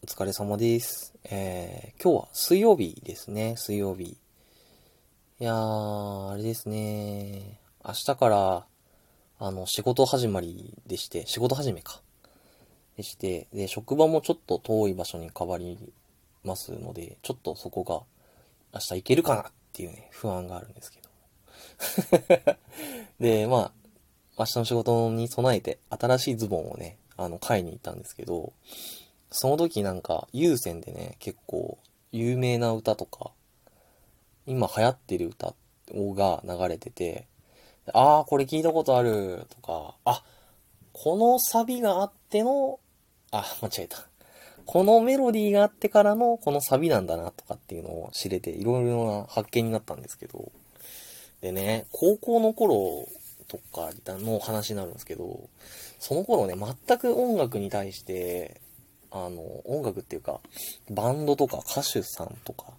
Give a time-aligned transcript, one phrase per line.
[0.00, 1.12] お疲れ様です。
[1.24, 4.04] えー、今日は水曜日ですね、水曜日。
[4.04, 4.16] い
[5.40, 8.66] やー、あれですね、明日から、
[9.40, 12.00] あの、仕事始まりでして、仕事始めか。
[12.96, 15.92] でして、で、職場もちょっと遠い場所に変わり
[16.44, 18.02] ますので、ちょっとそこが、
[18.74, 22.56] 明日行けるかなっていうね、不安があるんですけど。
[23.18, 23.72] で、まあ、
[24.38, 28.52] 明日の仕事に備えて、新しいズボンをね、あの、買いに行ったんですけど、
[29.30, 31.78] その時なんか、有線でね、結構、
[32.12, 33.30] 有名な歌とか、
[34.46, 35.54] 今流行ってる歌
[35.92, 37.26] が流れてて、
[37.92, 40.22] あー、これ聞いたことある、とか、あ、
[40.92, 42.80] このサビがあっての、
[43.30, 43.98] あ、間違えた。
[44.64, 50.50] このメロディーがあってからの、このサビなんだな、とかっていうのを知れて、いろいろな発見になったんですけど、
[51.40, 53.08] でね、高校の頃
[53.46, 55.48] とかの話になるんですけど、
[55.98, 58.60] その頃ね、全く音楽に対して、
[59.10, 60.40] あの、音楽っていうか、
[60.90, 62.72] バンドとか歌手さんとか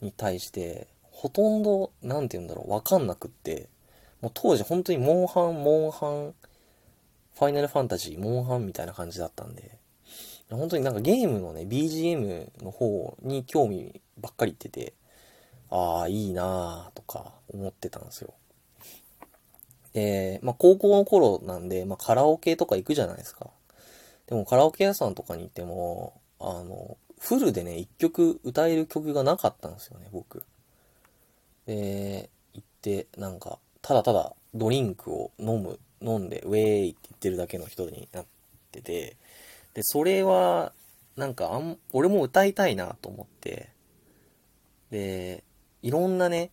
[0.00, 3.68] に対して、ほとんど、なんて言うんだろう、わかんなくって、
[4.20, 6.34] もう当時本当にモンハン、モンハン、
[7.34, 9.78] ファイナルファンタジー、モンハンみたいな感じだったんで、
[10.50, 14.94] 本当になんかゲームのね、BGM の方に興味ばっかりいってて、
[15.70, 18.34] ああ、いいなーとか思ってたんですよ。
[19.92, 23.50] で、まあ高校の頃なんで、まあカラオケとか行くじゃないですか。
[24.26, 30.42] でもカラオケ屋さんとかに行っても、あの、フルでね、一曲歌える曲がなかったんですよね、僕。
[31.66, 38.26] で、行って、なんか、ただただドリンクを飲む、飲んで、ウェーイって言ってるだけの人になっ
[38.72, 39.16] てて、
[39.74, 40.72] で、それは、
[41.16, 43.70] なんかあん、俺も歌いたいなと思って、
[44.90, 45.44] で、
[45.82, 46.50] いろんなね、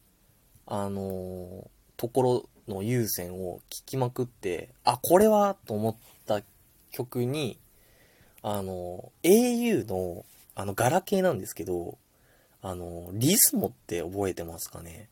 [0.65, 1.67] あのー
[2.01, 6.20] ところの有線を聞きまくって、あ、これはと思った
[6.91, 7.57] 曲に、
[8.43, 10.25] あの au の、
[10.55, 11.97] あの、ガラケーなんですけど、
[12.61, 15.09] あのリスモって覚えてますかね？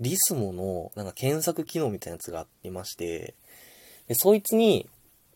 [0.00, 3.34] リスモの、なんか検索機能みたいなやつがありまして、
[4.08, 4.88] で、そいつに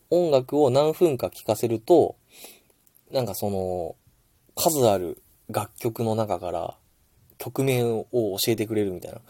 [0.09, 2.15] 音楽を何分か聴かせると、
[3.11, 3.95] なんかその、
[4.55, 6.75] 数ある楽曲の中から
[7.37, 9.21] 曲名を教えてくれるみたいな。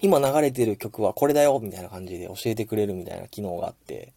[0.00, 4.12] 今流れてる曲はこれだよみたいな感じで教えてくれるみたいな機能があって、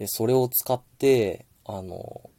[0.00, 2.30] で、それを使って、あの、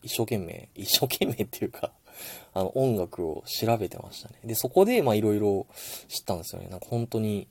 [0.00, 1.92] 一生懸命、 一生懸命っていうか、
[2.54, 4.38] あの、音楽を調べてましたね。
[4.44, 5.66] で、そこで、まあ、いろいろ
[6.06, 6.68] 知ったんですよね。
[6.68, 7.48] なんか本当に、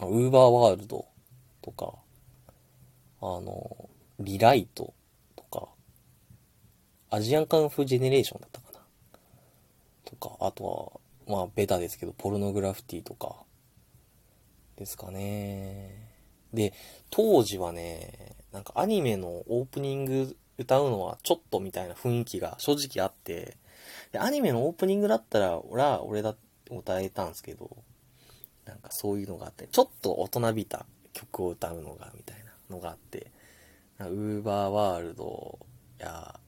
[0.00, 1.06] ウーバーワールド
[1.62, 1.94] とか、
[3.22, 3.88] あの、
[4.20, 4.92] リライト
[5.34, 5.70] とか、
[7.08, 8.84] アジアンカンフージェネレーションだったかな。
[10.04, 13.42] とか、あとは、まあ、ベタですけど、ポルノグラフィティとか、
[14.76, 16.05] ですかね。
[16.56, 16.72] で、
[17.10, 23.58] 当時はね、なんかアニメのオープニング歌うのはちょっとみたいな雰囲気が正直あって、
[24.10, 26.34] で、アニメのオープニングだったら、俺は、俺だ、
[26.68, 27.76] 歌えたんですけど、
[28.64, 33.30] なんかそういうのがあって、ちょっと大人びた曲を歌うのが、みたいなのがあって、
[34.00, 35.58] ウーバーワールド
[35.98, 36.40] や、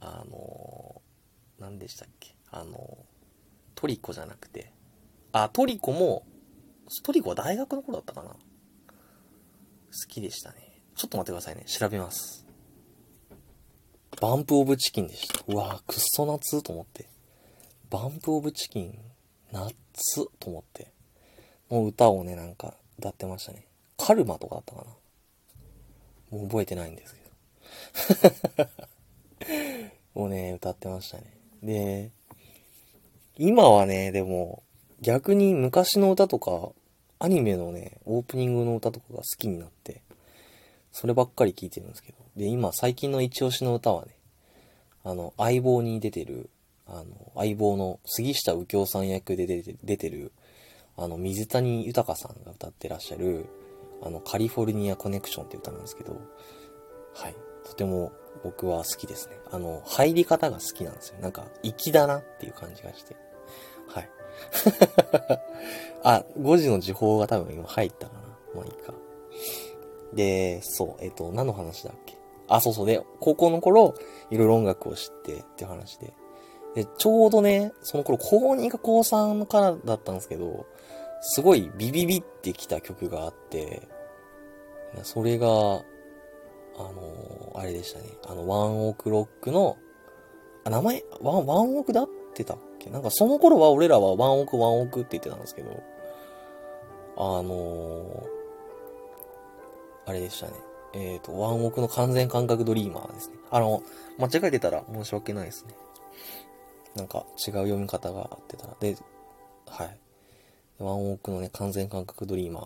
[0.00, 1.00] あの、
[1.58, 2.98] 何でしたっけあの、
[3.74, 4.72] トリコじゃなくて、
[5.32, 6.26] あ、トリコも、
[7.02, 8.36] トリコは大学の頃だったかな。
[9.94, 10.56] 好きでしたね。
[10.96, 11.64] ちょっと待ってくださいね。
[11.66, 12.44] 調べます。
[14.20, 15.42] バンプオブチキンでした。
[15.46, 17.08] うわぁ、くっそ夏と思って。
[17.90, 18.98] バンプオブチキン、
[19.52, 19.74] 夏
[20.38, 20.92] と思って。
[21.70, 23.66] の歌をね、なんか歌ってましたね。
[23.96, 24.84] カルマとかだったか
[26.30, 26.38] な。
[26.38, 28.70] もう覚えてないんですけど。
[30.20, 31.24] もうね、歌ってましたね。
[31.62, 32.10] で、
[33.36, 34.62] 今はね、でも、
[35.00, 36.70] 逆に昔の歌とか、
[37.24, 40.02] アニメのね、オープニングの歌とかが好きになって、
[40.92, 42.18] そればっかり聴いてるんですけど。
[42.36, 44.14] で、今、最近の一押しの歌はね、
[45.04, 46.50] あの、相棒に出てる、
[46.86, 50.32] あの、相棒の杉下右京さん役で出て出てる、
[50.98, 53.46] あの、水谷豊さんが歌ってらっしゃる、
[54.02, 56.20] あの、カリフォルニアコネクションって歌なんですけど、
[57.14, 57.34] はい。
[57.64, 59.38] とても僕は好きですね。
[59.50, 61.20] あの、入り方が好きなんですよ。
[61.20, 63.16] なんか、粋だなっていう感じがして。
[63.88, 64.10] はい。
[66.02, 68.20] あ、5時の時報が多分今入ったかな。
[68.54, 68.94] まあいいか。
[70.14, 72.16] で、そう、えっ、と、何の話だっけ？
[72.48, 72.86] あ、そうそう。
[72.86, 73.94] で、高校の頃、
[74.30, 76.12] いろいろ音楽を知ってっていう話で。
[76.74, 80.66] で、ちょうどね、その頃、高2か高3からだったんですけど、
[81.20, 83.88] すごいビビビってきた曲があって、
[85.02, 85.46] それが、
[86.76, 88.06] あのあれでしたね。
[88.26, 89.78] あの、ワンオクロックの、
[90.64, 92.56] あ、名前、ワン、ワンオクだってた
[92.90, 95.82] なんかその頃は俺らはワンオクワンオクって言ってたんですけど、
[97.16, 98.26] あの
[100.06, 100.52] あれでしたね。
[100.94, 103.36] えっ、と、ワンオクの完全感覚ドリーマーですね。
[103.50, 103.82] あの、
[104.18, 105.74] 間違えてたら申し訳ないですね。
[106.94, 108.76] なんか違う読み方があってたら。
[108.78, 108.96] で、
[109.66, 109.98] はい。
[110.78, 112.60] ワンオークのね、完全感覚ドリーマ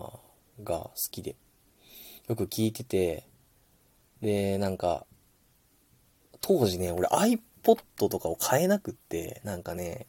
[0.61, 1.35] ーが好きで、
[2.27, 3.23] よく聞いてて、
[4.21, 5.05] で、なんか、
[6.41, 10.07] 当時ね、俺 iPod ポットとかを買えなくって、なんかね、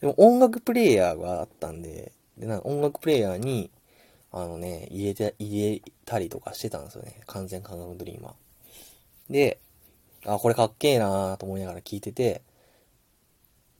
[0.00, 3.70] でも音楽プレイヤーがあったんで、で、なんか音楽プレイヤーに、
[4.32, 7.20] あのね、入れて、入れたりとかしてたんですよね。
[7.26, 9.32] 完全感覚ドリーマー。
[9.32, 9.58] で、
[10.26, 12.42] あ、これかっけえなーと思いながら聞いてて、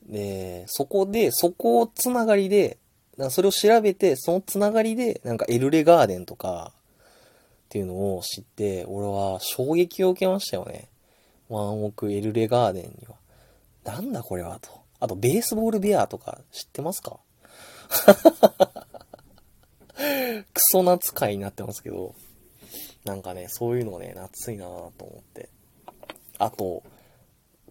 [0.08, 2.78] で、そこで、そこをつながりで、
[3.30, 6.72] それを調べて、そのつながりで、なんかエルレガーデンとか、
[7.66, 10.88] っていうのを知って、俺は衝撃を受けましたよね。
[11.48, 13.16] ワンオクエルレガーデンには。
[13.84, 14.70] なんだこれはと。
[14.98, 17.18] あと、ベースボールベアとか知ってますか？
[19.96, 22.14] クソ夏会になってますけど、
[23.04, 25.48] なんかね、そういうのね、夏いなぁと思って。
[26.38, 26.82] あと、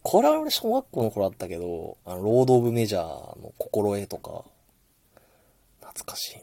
[0.02, 3.04] これは俺小学校の頃だったけど、あの、ロード・オブ・メジャー
[3.42, 4.46] の心得とか、
[5.82, 6.38] 懐かしい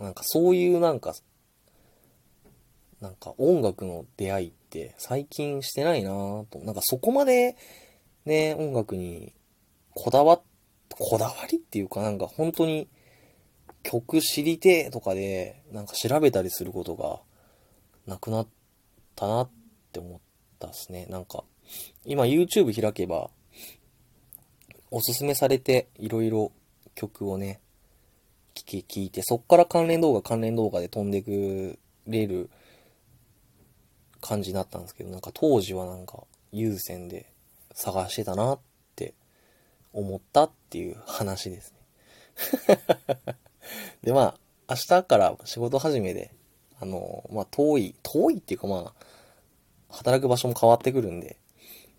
[0.00, 1.14] ななんかそういうなんか、
[3.04, 6.58] なんか音楽の出会いって最近してないなぁと。
[6.60, 7.54] なんかそこまで
[8.24, 9.34] ね、音楽に
[9.94, 10.42] こだわっ、
[10.88, 12.88] こだわりっていうかなんか本当に
[13.82, 17.20] 曲知りてとかでなんか調べたりすることが
[18.06, 18.46] なくなっ
[19.14, 19.50] たなっ
[19.92, 20.20] て思っ
[20.58, 21.04] たっすね。
[21.10, 21.44] なんか
[22.06, 23.28] 今 YouTube 開けば
[24.90, 26.52] おすすめされていろいろ
[26.94, 27.60] 曲をね、
[28.54, 32.48] 聞き、聞いて、そっから関連動画関連動画で飛んでくれる
[34.24, 37.30] 感じになったんですけど、なんか当時はなんか優先で
[37.74, 38.58] 探してたなっ
[38.96, 39.12] て
[39.92, 41.74] 思ったっていう話です
[42.68, 42.78] ね。
[44.02, 44.38] で、まあ、
[44.70, 46.32] 明日から仕事始めで、
[46.80, 49.04] あの、まあ、遠い、遠いっていうかまあ、
[49.90, 51.36] 働く場所も変わってくるんで、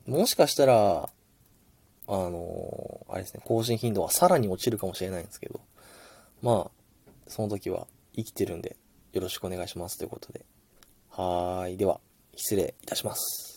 [0.08, 1.10] もしかしたら、
[2.08, 5.60] あの、あれですね、更新頻度はさらに落ちるかもしれないんですけど、
[6.42, 7.86] まあ、その時は
[8.16, 8.78] 生きてるんで、
[9.14, 10.44] よろしくお願いしますということで。
[11.10, 11.78] はーい。
[11.78, 12.00] では、
[12.36, 13.55] 失礼いたします。